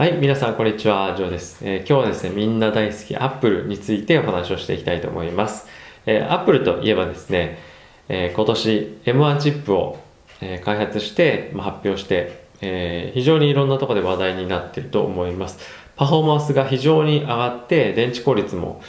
[0.00, 5.66] はい、皆さんこんにちは、ジョーです、えー、今日はですね、みんな大好き Apple についてお話をしていきたいと思います。
[6.06, 7.58] えー、Apple といえばですね、
[8.08, 9.98] えー、今年 M1 チップを、
[10.40, 15.58] え、開発して、まあ、発表して、え、非常にいろんなところで話題になっていると思います。
[15.96, 18.80] パフォーマンスが非常に上がって、電池効率も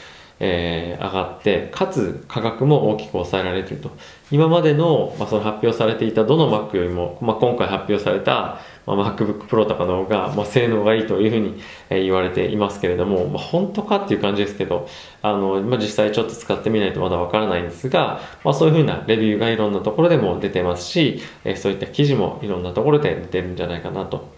[0.43, 3.91] えー、上がって、かつ価格も大きく抑えられていると。
[4.32, 8.57] 今までの,、まあその発表されていたどの Mac よりも、まあ、今回発表された、
[8.96, 14.88] まあ、MacBook Pro とかの方が、まあ、性能がいいというふうに、え、言われていますけれども、まあ、本当かっていう感じですけど、
[15.21, 24.29] あの、まあ、実際ちょっと使ってみないとまだわからないんですが、まあ、そういうふうなレビューがいろんなところでも出てますし、え、そういった記事もいろんなところで出てるんじゃないかなと、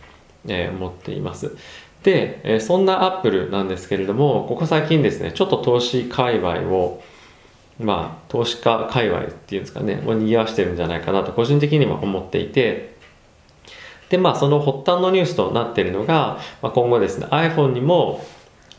[0.48, 1.55] え、思っています。
[2.04, 7.02] で、えそんなアップルなんですけれども、ここ最近ですね、ちょっと投資界隈を、
[7.80, 12.93] まあ、投資家界隈っていうんですかね、を賑わしてるんじゃないかなと、個人的にも思っていて、
[14.13, 18.23] で、まあ、その発端のニュースとなっているのが、まあ、今後ですね、iPhone にも、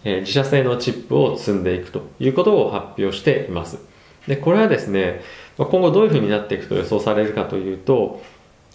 [0.05, 3.81] えー、自社製のチップを積んでいくということを発表しています。
[4.29, 5.23] で、これはですね、
[5.59, 8.23] 今後どういうふうになっていくと予想されるかというと、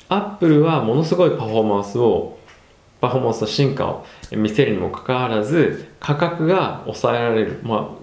[0.09, 2.37] Apple はものすごいパフォーマンスを
[2.99, 7.97] パフォーマンスの進化を見せるにもかかわらず価格が抑えられる、ま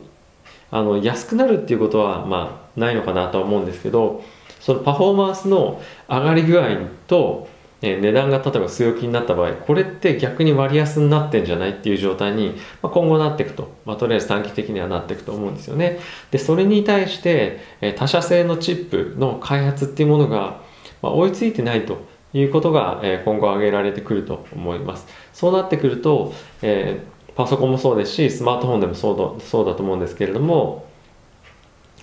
[0.70, 4.24] あ、あの安くなるっていうことは、まあ、ないのかなとは思うんですけど
[4.60, 6.68] そのパフォーマンスの上がり具合
[7.06, 7.48] と、
[7.82, 15.98] え値段が例えば据え置きになった場合これって逆に割安になってんじゃないっていう状態に、まあ、今後なっていくと、まあ、とりあえず短期的にはなっていくと思うんですよね
[16.30, 20.60] でそれに対して、え他社製のチップの開発っていうものが、
[21.02, 21.98] まあ、追いついてないと
[22.32, 25.06] いうことが、え今後挙げられてくると思います。
[25.32, 30.86] そうなってくると、えー、パソコンもそうですし、スマートフォンでもそうだそうだと思うんですけれども、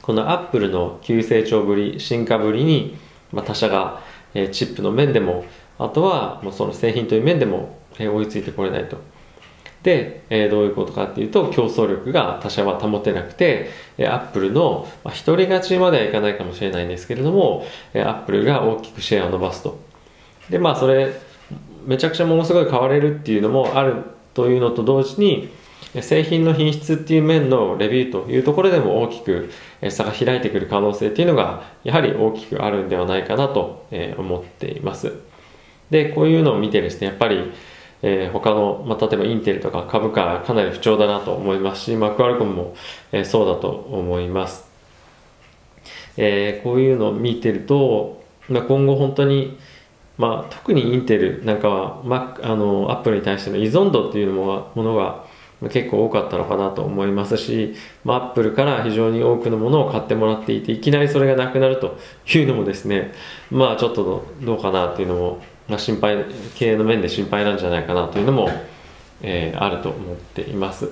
[0.01, 2.97] このアップルの急成長ぶり、進化ぶりに、
[3.31, 4.01] まあ、他社が、
[4.51, 5.45] チップの面でも、
[5.83, 8.97] あとはもうその製品という面でも、え、追いついてこれないと。
[9.83, 19.77] で、え、どういうことかっていうと競争力が他社は保てなくて、え、アップルの、まあ、独り勝ちまではいかないかもしれないんですけれども、え、アップルが大きくシェアを伸ばすと
[20.49, 21.13] でまあそれ
[21.85, 23.95] めちゃくちゃものすごい変われるっていうのもある
[24.33, 25.49] というのと同時に
[26.01, 29.51] 製品の品質っていう面のレビューというところでも大きく
[29.89, 33.85] 差が開いてくる可能性っていうのがやはり大きくあるんではないかなと
[34.17, 35.13] 思っています
[35.93, 37.53] でこういうのを見てですねやっぱり
[38.05, 42.75] えー、他の、まあ、例えばインテルとか株価かなり不調だなと思いますし、マクアルコムも、
[43.13, 44.67] えー、そうだと思います。
[46.17, 49.57] えー、こういうのを見てると、まあ、今後本当に、
[50.17, 55.25] まあ、特にインテルなんかは、ま、あのアップルに対しての依存度っていうのもものが
[55.69, 57.73] 結構多かったのかなと思いますし、
[58.03, 63.13] まあ、アップルから非常に多くのものを買ってもらっていていきなりそれがなくなるというのもですね
[63.49, 66.25] まあちょっとどうかなっていうのも、ま、心配
[66.55, 68.49] 経営の面で心配なんじゃないかなというのも、
[69.21, 70.89] えー、あると思っています。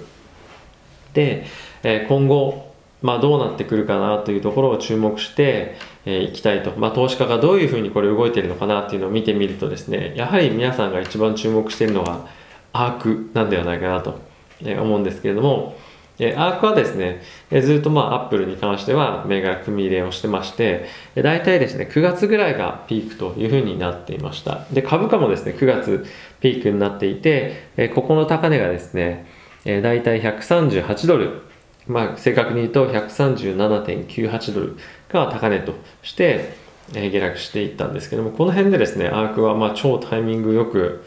[1.13, 1.45] で、
[1.83, 2.71] えー、今後
[3.01, 12.27] まあ、どうなってくるかなというところを注目してい、えー、きたいと、まあ、投資家がどういうふうにこれ動いているのかなっていうのを見てみるとですねやはり皆さんが一番注目しているのが
[12.73, 14.19] アークなんではないかなと
[14.63, 15.75] 思うんですけれども、
[16.23, 24.65] えアークはですね、えずっとまあアップルに関しては銘柄組み入れをしてまして、え大体ですね、9月ぐらいがピークというふうになっていました。
[24.71, 26.05] で、株価もですね、9月
[26.39, 29.25] ピークになっていて、えここの高値がですね、
[29.65, 31.41] え大体138ドル
[31.87, 34.77] まあ、正確に言うと137.98ドル
[35.09, 36.53] が高値として、
[36.93, 41.03] えー、下落していったんですけどもこの辺でですねアークはまあ超タイミングよく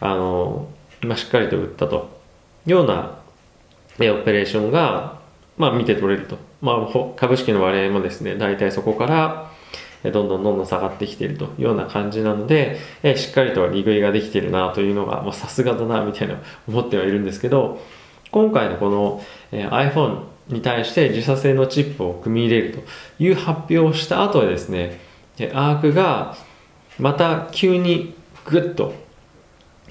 [0.00, 0.68] あの、
[1.00, 2.22] まあ、しっかりと売ったと
[2.64, 3.18] ような、
[3.98, 5.20] え、オペレーションが、
[5.56, 6.76] まあ、見て取れると、まあ、
[7.16, 9.52] 株式の割合もですね大体そこから
[10.02, 17.80] どんどんどんどん下がってきているというような感じなので、え、しっかりと利食いができているなというのがさすがだなみたいな思ってはいるんですけど
[18.32, 19.22] 今回のこの、
[19.52, 22.82] え iPhone に対して自社製のチップを組み入れると
[23.22, 25.00] いう発表をした後でですね、
[25.52, 26.36] アークが
[26.98, 28.14] また急に
[28.44, 28.94] グッと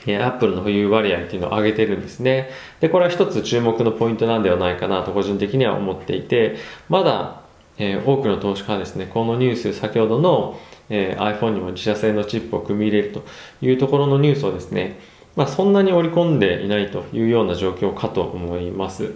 [0.08, 2.50] え、アップルの保有割合っていうのを上げてるんですね。
[2.80, 6.56] で、これは一つ注目のポイントなんではないかなと個人的には思っていて、
[6.90, 7.42] まだ、
[7.78, 10.60] えー、多くの投資家はですね、このニュース、先ほどの、
[10.90, 13.24] えー、iPhone にも自社製のチップを組み入れると
[13.62, 15.00] いうところのニュースをですね、
[15.36, 19.14] まあ、そんなに織り込んでいないというような状況かと思います。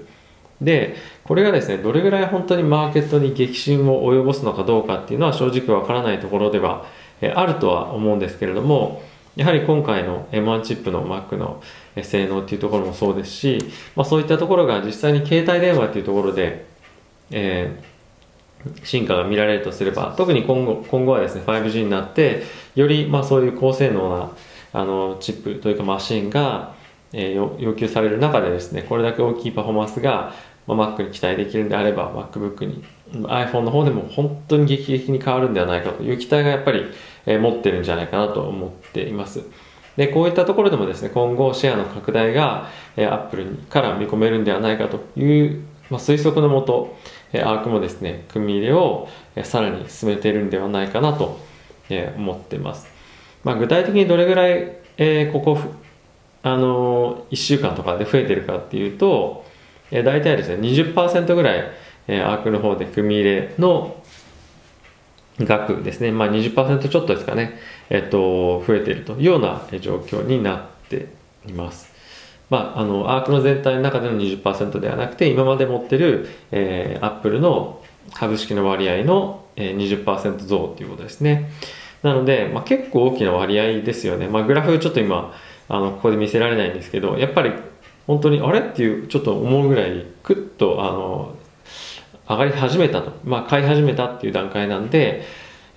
[0.62, 0.96] で、
[1.26, 6.86] これがですね、どれぐらい本当にマーケットに激震を及ぼすのかどうかっていうのは正直わからないところでは
[7.36, 9.02] あるとは思うんですけれども、
[9.36, 11.62] やはり今回の M1 チップの Mac の
[12.02, 13.60] 性能っていうところもそうですし、
[13.96, 16.66] まあ、そういったところが実際に携帯電話っていうところで、
[17.32, 22.44] えー、進化が見られるとすれば、特に今後今後はですね、5G になって、
[22.76, 24.32] よりまあそういう高性能な
[24.74, 26.74] あのチップというかマシンが、
[27.12, 30.34] えー、要求される中でですね、これだけ大きいパフォーマンスが、
[30.68, 36.86] まあ、Mac に期待できるんであれば、MacBook に、iPhone の方でも本当に劇的に変わるんではないかという期待がやっぱり、
[37.26, 39.44] えー、持ってるんじゃないかなと思っています。
[39.96, 46.98] で、こういったところでもですね、今後シェアの拡大が、えー、Apple から見込めるんではないかという、まあ、推測のもと、
[47.32, 51.40] えー、ARC もですね、組み入れを、えー、さらに進めているんではないかなと、
[51.90, 52.88] えー、思っています。
[53.44, 55.58] まあ、具体的にどれぐらい、えー、ここ、
[56.44, 59.45] あのー、1週間とかで増えてるかっていうと、
[59.92, 61.72] えー、大体ですね、20%ぐらい、
[62.08, 64.04] えー、アークの方で組み入れの
[65.40, 67.60] 額ですね、まあ20%ちょっとですかね、
[67.90, 71.10] えっと、増えているというような状況になって
[71.48, 71.94] います。
[72.50, 77.82] まあ、あの、アークの全体の中での20%ではなくて、今まで持ってる、えー、アップルの
[78.14, 81.50] 株式の割合の、えー、20%増ということですね。
[82.04, 84.28] なので、まあ、結構大きな割合ですよね。
[84.28, 85.34] まあ、グラフちょっと今、
[85.68, 87.52] あの、ここで見せられないんですけど、やっぱり
[88.08, 91.36] 本当にあれっていうちょっと思うぐらいクッとあの
[92.28, 95.24] 上がり始めたと、まあ、買い始めたっていう段階なんで、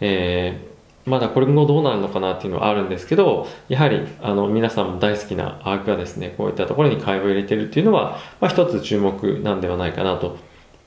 [0.01, 10.39] えー、まだこれもどうなるのかなっていうのはあるんですけどやはりあの皆さんも大好きなアークがですねこういったところに買いを入れてるっていうのは、まあ、一つ注目なんではないかなと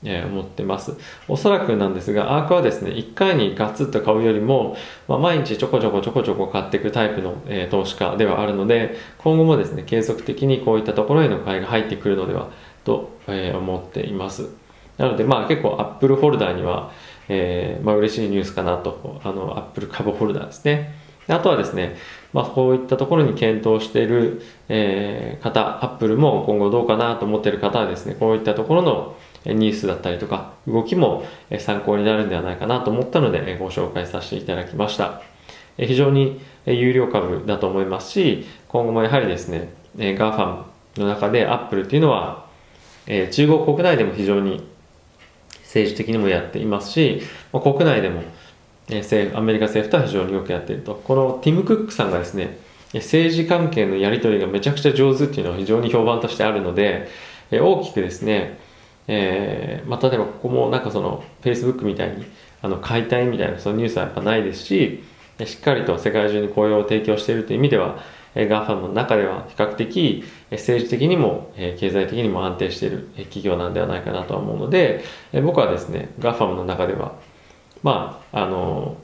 [0.04, 0.94] え思ってます。
[1.28, 4.76] おそらくなんですが、アークはですね、1回にガツッと買うよりも、
[5.08, 12.50] まあ、毎日ちょこちょこちょこちょこ買っていくタイプの、えー、投資家ではあるので、今後もですね、継続的にこういったところへの買いが入ってくるのでは
[12.84, 14.48] と、えー、思っています。
[14.98, 16.92] なので、まあ結構 Apple ホルダーには、
[17.28, 21.01] えー、まあ嬉しいニュースかなと、あの、Apple 株ホルダーですね。
[21.28, 21.96] あとはですね、
[22.32, 31.24] まあ、こういったところに検討している、えー、方、Apple も今後どうかなと思っている方はですね、こういったところのニュースだったりとか動きも
[31.58, 35.22] 参考になるんではないかなと思ったのでご紹介させていただきました。
[35.76, 40.64] 非常に有料株だと思いますし今後もやはりですね GAFAM
[40.96, 42.46] の中で Apple っていうのは
[43.06, 44.68] 中国国内でも非常に
[45.62, 47.22] 政治的にもやっていますし
[47.52, 48.22] 国内でも
[48.88, 50.94] アメリカ政府とは非常によくやっていると。
[50.94, 52.58] このティム・クックさんがですね
[52.94, 57.08] 政治関係のやり取りがめちゃくちゃ上手っていうのは非常に評判としてあるので
[57.50, 58.58] 大きくですね
[59.08, 62.24] えー、まあ、例えばここもなんかその Facebook みたいに
[62.60, 65.02] あの解体みたいなそのニュースはやっぱないですし
[65.44, 67.98] しっかりと世界中に雇用を提供しているという意味では
[68.34, 75.04] GAFAM の中では比較的政治的にも経済的にも安定している企業なんではないかなとは思うので
[75.42, 77.16] 僕はですね GAFAM の中では
[77.82, 78.96] まああの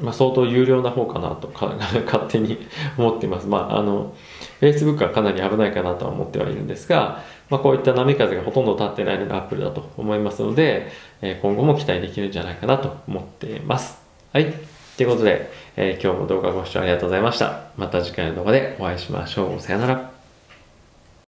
[0.00, 1.74] まあ、相当有料な方かなとか
[2.06, 2.66] 勝手に
[2.96, 3.46] 思っています。
[3.46, 4.14] まあ、あの、
[4.60, 7.20] Facebook はかなり危ないかなとは思ってはいるんですが、
[7.50, 14.00] まあ、こういった波風がほとんど立ってないのが Apple だと思いますので、え今後も期待できるんじゃないかなと思っています。
[14.32, 14.46] はい。
[14.96, 17.60] ということで、えー、今日も動画ご視聴ありがとうございました。
[17.76, 19.60] また次回の動画でお会いしましょう。
[19.60, 20.11] さよなら。